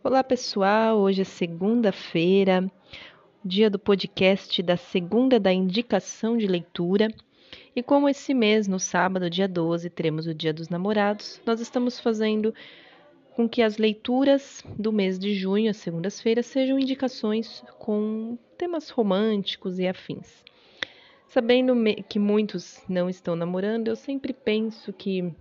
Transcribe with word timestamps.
Olá 0.00 0.22
pessoal, 0.22 0.96
hoje 0.96 1.22
é 1.22 1.24
segunda-feira, 1.24 2.70
dia 3.44 3.68
do 3.68 3.80
podcast 3.80 4.62
da 4.62 4.76
segunda 4.76 5.40
da 5.40 5.52
indicação 5.52 6.36
de 6.38 6.46
leitura. 6.46 7.08
E 7.74 7.82
como 7.82 8.08
esse 8.08 8.32
mês, 8.32 8.68
no 8.68 8.78
sábado, 8.78 9.28
dia 9.28 9.48
12, 9.48 9.90
teremos 9.90 10.28
o 10.28 10.34
Dia 10.34 10.52
dos 10.52 10.68
Namorados, 10.68 11.42
nós 11.44 11.60
estamos 11.60 11.98
fazendo 11.98 12.54
com 13.34 13.48
que 13.48 13.60
as 13.60 13.76
leituras 13.76 14.62
do 14.78 14.92
mês 14.92 15.18
de 15.18 15.34
junho, 15.34 15.68
às 15.68 15.78
segundas-feiras, 15.78 16.46
sejam 16.46 16.78
indicações 16.78 17.64
com 17.80 18.38
temas 18.56 18.90
românticos 18.90 19.80
e 19.80 19.88
afins. 19.88 20.44
Sabendo 21.26 21.74
que 22.08 22.20
muitos 22.20 22.80
não 22.88 23.10
estão 23.10 23.34
namorando, 23.34 23.88
eu 23.88 23.96
sempre 23.96 24.32
penso 24.32 24.92
que 24.92 25.34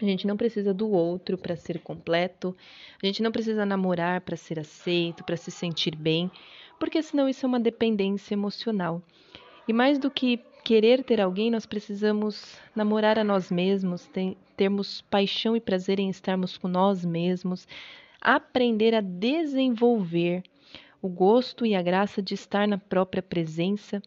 a 0.00 0.04
gente 0.04 0.26
não 0.26 0.36
precisa 0.36 0.72
do 0.72 0.90
outro 0.90 1.36
para 1.36 1.56
ser 1.56 1.80
completo. 1.80 2.56
A 3.02 3.06
gente 3.06 3.22
não 3.22 3.32
precisa 3.32 3.66
namorar 3.66 4.20
para 4.20 4.36
ser 4.36 4.58
aceito, 4.58 5.24
para 5.24 5.36
se 5.36 5.50
sentir 5.50 5.96
bem, 5.96 6.30
porque 6.78 7.02
senão 7.02 7.28
isso 7.28 7.44
é 7.44 7.48
uma 7.48 7.60
dependência 7.60 8.34
emocional. 8.34 9.02
E 9.66 9.72
mais 9.72 9.98
do 9.98 10.10
que 10.10 10.40
querer 10.64 11.02
ter 11.02 11.20
alguém, 11.20 11.50
nós 11.50 11.66
precisamos 11.66 12.58
namorar 12.74 13.18
a 13.18 13.24
nós 13.24 13.50
mesmos, 13.50 14.06
ter, 14.06 14.36
termos 14.56 15.00
paixão 15.02 15.56
e 15.56 15.60
prazer 15.60 15.98
em 15.98 16.08
estarmos 16.08 16.56
com 16.56 16.68
nós 16.68 17.04
mesmos, 17.04 17.66
aprender 18.20 18.94
a 18.94 19.00
desenvolver 19.00 20.42
o 21.00 21.08
gosto 21.08 21.64
e 21.64 21.74
a 21.74 21.82
graça 21.82 22.20
de 22.20 22.34
estar 22.34 22.66
na 22.66 22.78
própria 22.78 23.22
presença. 23.22 24.02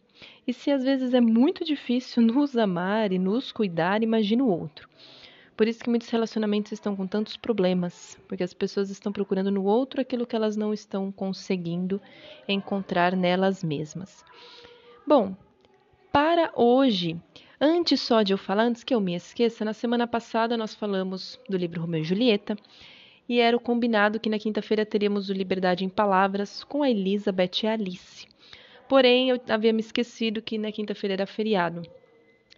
E 0.45 0.53
se 0.53 0.72
às 0.72 0.84
vezes 0.84 1.14
é 1.14 1.22
muito 1.22 1.64
difícil 1.64 2.22
nos 2.23 2.58
amar 2.58 3.12
e 3.12 3.20
nos 3.20 3.52
cuidar, 3.52 4.03
imagine 4.03 4.42
o 4.42 4.48
outro. 4.48 4.89
Por 5.62 5.68
isso 5.68 5.84
que 5.84 5.92
muitos 5.92 6.10
relacionamentos 6.10 6.72
estão 6.72 6.96
com 6.96 7.06
tantos 7.06 7.38
problemas, 7.38 8.20
porque 8.28 8.42
as 8.44 8.52
pessoas 8.52 8.90
estão 8.90 9.12
procurando 9.12 9.52
no 9.52 9.64
outro 9.64 10.02
aquilo 10.02 10.26
que 10.26 10.36
elas 10.36 10.58
não 10.58 10.74
estão 10.74 11.12
conseguindo 11.12 12.02
encontrar 12.48 13.16
nelas 13.16 13.64
mesmas. 13.64 14.26
Bom, 15.06 15.36
para 16.12 16.52
hoje, 16.56 17.16
antes 17.59 18.02
só 18.02 18.23
de 18.23 18.34
eu 18.34 18.40
falar, 18.40 18.64
antes 18.64 18.84
que 18.84 18.92
eu 18.92 19.00
me 19.00 19.14
esqueça, 19.14 19.64
na 19.64 19.72
semana 19.72 20.08
passada 20.08 20.58
nós 20.58 20.73
falamos 20.73 21.40
do 21.48 21.58
livro 21.58 21.81
Romeu 21.81 22.02
e 22.02 22.06
Julieta, 22.06 22.58
e 23.30 23.40
era 23.40 23.56
o 23.56 23.59
combinado 23.59 24.20
que 24.20 24.31
na 24.31 24.40
quinta-feira 24.40 24.84
teríamos 24.84 25.30
o 25.30 25.34
Liberdade 25.34 25.86
em 25.86 25.90
Palavras 25.90 26.64
com 26.64 26.81
a 26.81 26.90
Elizabeth 26.90 27.62
e 27.62 27.68
a 27.68 27.73
Alice. 27.73 28.28
Porém, 28.90 29.30
eu 29.30 29.40
havia 29.48 29.72
me 29.72 29.81
esquecido 29.81 30.42
que 30.42 30.58
na 30.58 30.72
quinta-feira 30.72 31.14
era 31.14 31.28
feriado. 31.28 31.84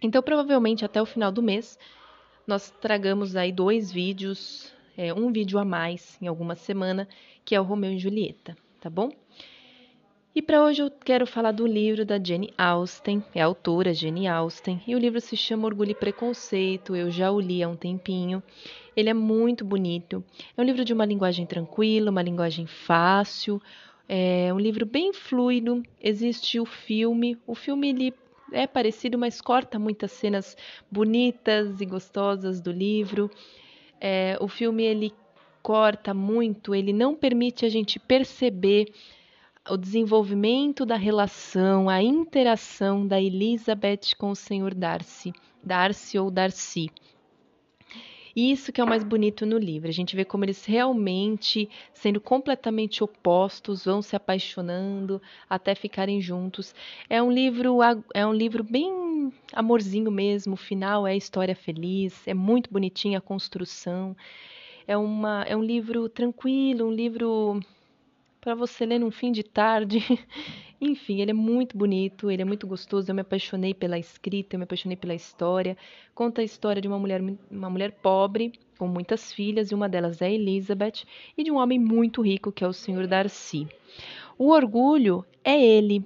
Então, 0.00 0.22
provavelmente 0.22 0.86
até 0.86 1.02
o 1.02 1.06
final 1.06 1.30
do 1.30 1.42
mês, 1.42 1.78
nós 2.46 2.70
tragamos 2.80 3.36
aí 3.36 3.52
dois 3.52 3.90
vídeos, 3.90 4.72
é, 4.96 5.12
um 5.12 5.32
vídeo 5.32 5.58
a 5.58 5.64
mais 5.64 6.18
em 6.20 6.26
alguma 6.26 6.54
semana, 6.54 7.08
que 7.44 7.54
é 7.54 7.60
o 7.60 7.64
Romeu 7.64 7.92
e 7.92 7.98
Julieta, 7.98 8.56
tá 8.80 8.88
bom? 8.88 9.10
E 10.34 10.42
para 10.42 10.64
hoje 10.64 10.82
eu 10.82 10.90
quero 10.90 11.28
falar 11.28 11.52
do 11.52 11.64
livro 11.64 12.04
da 12.04 12.22
Jane 12.22 12.52
Austen, 12.58 13.22
é 13.32 13.40
a 13.40 13.46
autora 13.46 13.94
Jane 13.94 14.26
Austen, 14.26 14.82
e 14.84 14.94
o 14.94 14.98
livro 14.98 15.20
se 15.20 15.36
chama 15.36 15.66
Orgulho 15.66 15.92
e 15.92 15.94
Preconceito, 15.94 16.96
eu 16.96 17.08
já 17.08 17.30
o 17.30 17.38
li 17.38 17.62
há 17.62 17.68
um 17.68 17.76
tempinho. 17.76 18.42
Ele 18.96 19.08
é 19.08 19.14
muito 19.14 19.64
bonito, 19.64 20.24
é 20.56 20.60
um 20.60 20.64
livro 20.64 20.84
de 20.84 20.92
uma 20.92 21.04
linguagem 21.04 21.46
tranquila, 21.46 22.10
uma 22.10 22.22
linguagem 22.22 22.66
fácil, 22.66 23.62
é 24.08 24.52
um 24.52 24.58
livro 24.58 24.84
bem 24.84 25.12
fluido. 25.12 25.82
Existe 26.02 26.58
o 26.58 26.66
filme, 26.66 27.38
o 27.46 27.54
filme 27.54 27.90
ele 27.90 28.14
é 28.52 28.66
parecido, 28.66 29.18
mas 29.18 29.40
corta 29.40 29.78
muitas 29.78 30.12
cenas 30.12 30.56
bonitas 30.90 31.80
e 31.80 31.86
gostosas 31.86 32.60
do 32.60 32.70
livro. 32.70 33.30
É, 34.00 34.36
o 34.40 34.48
filme 34.48 34.84
ele 34.84 35.12
corta 35.62 36.12
muito, 36.12 36.74
ele 36.74 36.92
não 36.92 37.14
permite 37.14 37.64
a 37.64 37.68
gente 37.68 37.98
perceber 37.98 38.92
o 39.70 39.78
desenvolvimento 39.78 40.84
da 40.84 40.96
relação, 40.96 41.88
a 41.88 42.02
interação 42.02 43.06
da 43.06 43.20
Elizabeth 43.20 44.14
com 44.18 44.30
o 44.30 44.36
Senhor 44.36 44.74
Darcy, 44.74 45.32
Darcy 45.62 46.18
ou 46.18 46.30
Darcy. 46.30 46.90
Isso 48.36 48.72
que 48.72 48.80
é 48.80 48.84
o 48.84 48.86
mais 48.86 49.04
bonito 49.04 49.46
no 49.46 49.56
livro. 49.58 49.88
A 49.88 49.92
gente 49.92 50.16
vê 50.16 50.24
como 50.24 50.44
eles 50.44 50.64
realmente, 50.64 51.68
sendo 51.92 52.20
completamente 52.20 53.02
opostos, 53.04 53.84
vão 53.84 54.02
se 54.02 54.16
apaixonando 54.16 55.22
até 55.48 55.74
ficarem 55.74 56.20
juntos. 56.20 56.74
É 57.08 57.22
um 57.22 57.30
livro 57.30 57.78
é 58.12 58.26
um 58.26 58.32
livro 58.32 58.64
bem 58.64 59.32
amorzinho 59.52 60.10
mesmo. 60.10 60.54
O 60.54 60.56
final 60.56 61.06
é 61.06 61.16
história 61.16 61.54
feliz, 61.54 62.26
é 62.26 62.34
muito 62.34 62.70
bonitinha 62.72 63.18
a 63.18 63.20
construção. 63.20 64.16
É 64.86 64.96
uma 64.96 65.44
é 65.44 65.56
um 65.56 65.62
livro 65.62 66.08
tranquilo, 66.08 66.86
um 66.86 66.92
livro 66.92 67.60
para 68.44 68.54
você 68.54 68.84
ler 68.84 68.98
num 68.98 69.10
fim 69.10 69.32
de 69.32 69.42
tarde. 69.42 70.00
Enfim, 70.78 71.22
ele 71.22 71.30
é 71.30 71.34
muito 71.34 71.78
bonito, 71.78 72.30
ele 72.30 72.42
é 72.42 72.44
muito 72.44 72.66
gostoso. 72.66 73.10
Eu 73.10 73.14
me 73.14 73.22
apaixonei 73.22 73.72
pela 73.72 73.98
escrita, 73.98 74.54
eu 74.54 74.58
me 74.58 74.64
apaixonei 74.64 74.98
pela 74.98 75.14
história. 75.14 75.78
Conta 76.14 76.42
a 76.42 76.44
história 76.44 76.82
de 76.82 76.86
uma 76.86 76.98
mulher, 76.98 77.22
uma 77.50 77.70
mulher 77.70 77.92
pobre, 77.92 78.52
com 78.76 78.86
muitas 78.86 79.32
filhas, 79.32 79.70
e 79.70 79.74
uma 79.74 79.88
delas 79.88 80.20
é 80.20 80.30
Elizabeth, 80.30 81.06
e 81.38 81.42
de 81.42 81.50
um 81.50 81.56
homem 81.56 81.78
muito 81.78 82.20
rico, 82.20 82.52
que 82.52 82.62
é 82.62 82.68
o 82.68 82.72
Sr. 82.74 83.06
Darcy. 83.06 83.66
O 84.36 84.50
orgulho 84.50 85.24
é 85.42 85.58
ele, 85.58 86.04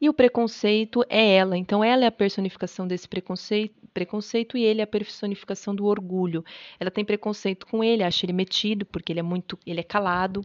e 0.00 0.08
o 0.08 0.12
preconceito 0.12 1.04
é 1.08 1.36
ela. 1.36 1.56
Então, 1.56 1.84
ela 1.84 2.02
é 2.02 2.08
a 2.08 2.12
personificação 2.12 2.88
desse 2.88 3.06
preconceito, 3.06 3.76
preconceito 3.94 4.58
e 4.58 4.64
ele 4.64 4.80
é 4.80 4.84
a 4.84 4.88
personificação 4.88 5.72
do 5.72 5.86
orgulho. 5.86 6.44
Ela 6.80 6.90
tem 6.90 7.04
preconceito 7.04 7.64
com 7.64 7.82
ele, 7.82 8.02
acha 8.02 8.26
ele 8.26 8.32
metido, 8.32 8.84
porque 8.84 9.12
ele 9.12 9.20
é 9.20 9.22
muito, 9.22 9.56
ele 9.64 9.80
é 9.80 9.84
calado. 9.84 10.44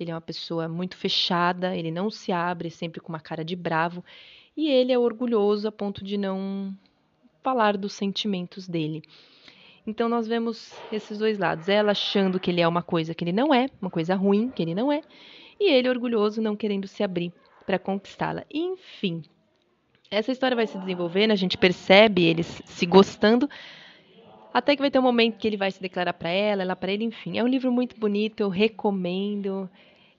Ele 0.00 0.10
é 0.10 0.14
uma 0.14 0.20
pessoa 0.20 0.66
muito 0.66 0.96
fechada, 0.96 1.76
ele 1.76 1.90
não 1.90 2.10
se 2.10 2.32
abre, 2.32 2.70
sempre 2.70 3.00
com 3.00 3.10
uma 3.10 3.20
cara 3.20 3.44
de 3.44 3.54
bravo, 3.54 4.02
e 4.56 4.68
ele 4.68 4.92
é 4.92 4.98
orgulhoso 4.98 5.68
a 5.68 5.72
ponto 5.72 6.02
de 6.02 6.16
não 6.16 6.74
falar 7.42 7.76
dos 7.76 7.92
sentimentos 7.92 8.66
dele. 8.66 9.02
Então 9.86 10.08
nós 10.08 10.26
vemos 10.26 10.74
esses 10.90 11.18
dois 11.18 11.38
lados, 11.38 11.68
ela 11.68 11.92
achando 11.92 12.40
que 12.40 12.50
ele 12.50 12.60
é 12.60 12.68
uma 12.68 12.82
coisa 12.82 13.14
que 13.14 13.24
ele 13.24 13.32
não 13.32 13.52
é, 13.52 13.68
uma 13.80 13.90
coisa 13.90 14.14
ruim 14.14 14.50
que 14.50 14.62
ele 14.62 14.74
não 14.74 14.90
é, 14.90 15.02
e 15.58 15.70
ele 15.70 15.88
orgulhoso 15.88 16.40
não 16.40 16.56
querendo 16.56 16.86
se 16.86 17.02
abrir 17.02 17.32
para 17.66 17.78
conquistá-la. 17.78 18.44
Enfim, 18.52 19.22
essa 20.10 20.32
história 20.32 20.56
vai 20.56 20.66
se 20.66 20.78
desenvolvendo, 20.78 21.30
a 21.30 21.36
gente 21.36 21.58
percebe 21.58 22.24
eles 22.24 22.62
se 22.64 22.86
gostando, 22.86 23.48
até 24.52 24.74
que 24.74 24.82
vai 24.82 24.90
ter 24.90 24.98
um 24.98 25.02
momento 25.02 25.38
que 25.38 25.46
ele 25.46 25.56
vai 25.56 25.70
se 25.70 25.80
declarar 25.80 26.12
para 26.12 26.30
ela, 26.30 26.62
ela 26.62 26.74
para 26.74 26.90
ele, 26.90 27.04
enfim. 27.04 27.38
É 27.38 27.44
um 27.44 27.46
livro 27.46 27.70
muito 27.70 27.98
bonito, 27.98 28.40
eu 28.40 28.48
recomendo 28.48 29.70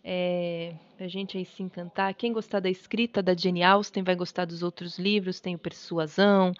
é, 0.03 0.73
a 1.00 1.07
gente 1.07 1.38
aí 1.38 1.45
se 1.45 1.62
encantar. 1.62 2.13
Quem 2.13 2.34
gostar 2.34 2.59
da 2.59 2.69
escrita 2.69 3.22
da 3.22 3.35
Jane 3.35 3.63
Austen 3.63 4.03
vai 4.03 4.16
gostar 4.16 4.45
dos 4.45 4.63
outros 4.63 4.97
livros. 4.97 5.39
Tem 5.39 5.56
o 5.56 5.59
Persuasão, 5.59 6.53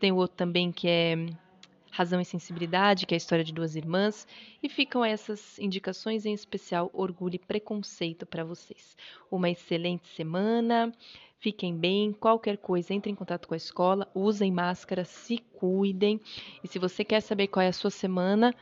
tem 0.00 0.12
o 0.12 0.16
outro 0.16 0.36
também 0.36 0.72
que 0.72 0.88
é 0.88 1.26
Razão 1.90 2.20
e 2.20 2.24
Sensibilidade, 2.24 3.06
que 3.06 3.14
é 3.14 3.16
a 3.16 3.18
história 3.18 3.44
de 3.44 3.52
duas 3.52 3.76
irmãs. 3.76 4.26
E 4.62 4.68
ficam 4.68 5.04
essas 5.04 5.58
indicações, 5.58 6.26
em 6.26 6.32
especial 6.32 6.90
Orgulho 6.92 7.36
e 7.36 7.38
Preconceito 7.38 8.26
para 8.26 8.44
vocês. 8.44 8.96
Uma 9.30 9.50
excelente 9.50 10.08
semana. 10.08 10.92
Fiquem 11.38 11.76
bem, 11.76 12.10
qualquer 12.12 12.56
coisa, 12.56 12.94
entre 12.94 13.12
em 13.12 13.14
contato 13.14 13.46
com 13.46 13.52
a 13.52 13.56
escola, 13.58 14.10
usem 14.14 14.50
máscara, 14.50 15.04
se 15.04 15.38
cuidem. 15.52 16.18
E 16.62 16.68
se 16.68 16.78
você 16.78 17.04
quer 17.04 17.20
saber 17.20 17.48
qual 17.48 17.62
é 17.62 17.68
a 17.68 17.72
sua 17.72 17.90
semana, 17.90 18.54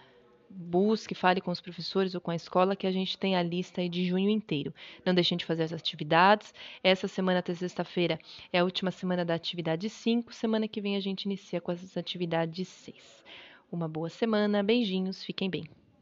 busque, 0.55 1.15
fale 1.15 1.41
com 1.41 1.51
os 1.51 1.61
professores 1.61 2.15
ou 2.15 2.21
com 2.21 2.31
a 2.31 2.37
escola 2.37 2.77
que 2.77 2.87
a 2.87 2.93
gente 2.93 3.19
tem 3.19 3.37
a 3.37 3.43
lista 3.43 3.81
aí 3.81 3.89
de 3.89 4.05
junho 4.05 4.29
inteiro. 4.29 4.75
Não 5.05 5.15
deixem 5.15 5.37
de 5.37 5.45
fazer 5.45 5.65
as 5.65 5.73
atividades. 5.73 6.55
Essa 6.83 7.09
semana 7.09 7.41
até 7.41 7.55
sexta-feira 7.55 8.19
é 8.53 8.59
a 8.59 8.65
última 8.65 8.91
semana 8.91 9.25
da 9.25 9.35
atividade 9.35 9.89
5. 9.89 10.33
Semana 10.33 10.69
que 10.69 10.81
vem 10.81 10.97
a 10.97 11.01
gente 11.01 11.25
inicia 11.25 11.61
com 11.61 11.71
as 11.71 11.97
atividades 11.97 12.69
6. 12.69 13.25
Uma 13.71 13.89
boa 13.89 14.09
semana, 14.09 14.63
beijinhos, 14.63 15.25
fiquem 15.25 15.49
bem. 15.49 15.82